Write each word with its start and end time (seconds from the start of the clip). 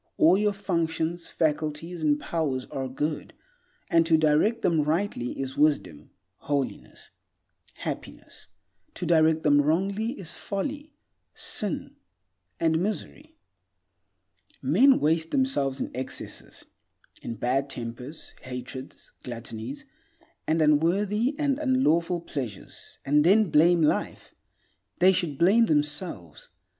All 0.17 0.35
your 0.35 0.51
functions, 0.53 1.27
faculties, 1.27 2.01
and 2.01 2.19
powers 2.19 2.65
are 2.71 2.87
good, 2.89 3.35
and 3.87 4.03
to 4.07 4.17
direct 4.17 4.63
them 4.63 4.81
rightly 4.81 5.39
is 5.39 5.55
wisdom, 5.55 6.09
holiness, 6.37 7.11
happiness; 7.75 8.47
to 8.95 9.05
direct 9.05 9.43
them 9.43 9.61
wrongly 9.61 10.13
is 10.13 10.33
folly, 10.33 10.91
sin, 11.35 11.97
and 12.59 12.79
misery. 12.81 13.35
Men 14.59 14.99
waste 14.99 15.29
themselves 15.29 15.79
in 15.79 15.91
excesses; 15.95 16.65
in 17.21 17.35
bad 17.35 17.69
tempers, 17.69 18.33
hatreds, 18.41 19.11
gluttonies, 19.21 19.85
and 20.47 20.63
unworthy 20.63 21.35
and 21.37 21.59
unlawful 21.59 22.21
pleasures, 22.21 22.97
and 23.05 23.23
then 23.23 23.51
blame 23.51 23.83
life. 23.83 24.33
They 24.97 25.11
should 25.13 25.37
blame 25.37 25.67
themselves. 25.67 26.49